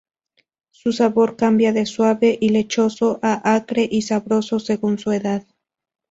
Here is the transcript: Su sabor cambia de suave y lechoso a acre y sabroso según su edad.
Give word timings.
Su 0.71 0.93
sabor 0.93 1.35
cambia 1.35 1.73
de 1.73 1.85
suave 1.85 2.35
y 2.41 2.49
lechoso 2.49 3.19
a 3.21 3.53
acre 3.53 3.87
y 3.91 4.01
sabroso 4.01 4.59
según 4.59 4.97
su 4.97 5.11
edad. 5.11 5.45